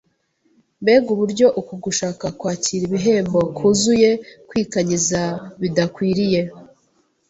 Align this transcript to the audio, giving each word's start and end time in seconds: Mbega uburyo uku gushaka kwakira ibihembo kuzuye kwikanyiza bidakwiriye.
Mbega 0.81 1.07
uburyo 1.15 1.47
uku 1.59 1.73
gushaka 1.83 2.25
kwakira 2.39 2.83
ibihembo 2.89 3.39
kuzuye 3.57 4.09
kwikanyiza 4.47 5.21
bidakwiriye. 5.61 6.41